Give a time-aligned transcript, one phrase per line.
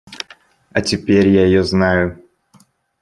[0.71, 2.25] А теперь я ее знаю.